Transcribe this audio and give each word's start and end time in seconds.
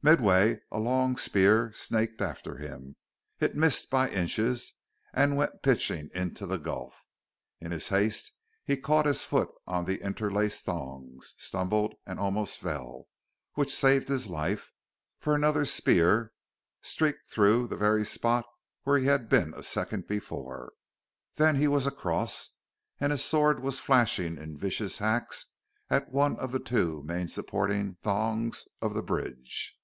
Midway 0.00 0.60
a 0.70 0.78
long 0.78 1.16
spear 1.16 1.72
snaked 1.72 2.20
after 2.22 2.56
him. 2.56 2.94
It 3.40 3.56
missed 3.56 3.90
by 3.90 4.08
inches, 4.08 4.74
and 5.12 5.36
went 5.36 5.60
pitching 5.60 6.08
into 6.14 6.46
the 6.46 6.56
gulf. 6.56 7.02
In 7.60 7.72
his 7.72 7.88
haste 7.88 8.30
he 8.64 8.76
caught 8.76 9.06
his 9.06 9.24
foot 9.24 9.48
on 9.66 9.86
the 9.86 10.00
interlaced 10.00 10.64
thongs, 10.64 11.34
stumbled 11.36 11.96
and 12.06 12.20
almost 12.20 12.58
fell 12.58 13.08
which 13.54 13.74
saved 13.74 14.06
his 14.08 14.28
life, 14.28 14.70
for 15.18 15.34
another 15.34 15.64
spear 15.64 16.32
streaked 16.80 17.28
through 17.28 17.66
the 17.66 17.76
very 17.76 18.04
spot 18.04 18.46
he 18.84 19.06
had 19.06 19.28
been 19.28 19.52
a 19.52 19.64
second 19.64 20.06
before. 20.06 20.74
Then 21.34 21.56
he 21.56 21.66
was 21.66 21.86
across, 21.88 22.50
and 23.00 23.10
his 23.10 23.24
sword 23.24 23.58
was 23.58 23.80
flashing 23.80 24.38
in 24.38 24.56
vicious 24.56 24.98
hacks 24.98 25.46
at 25.90 26.12
one 26.12 26.38
of 26.38 26.52
the 26.52 26.60
two 26.60 27.02
main 27.02 27.26
supporting 27.26 27.96
thongs 27.96 28.64
of 28.80 28.94
the 28.94 29.02
bridge. 29.02 29.74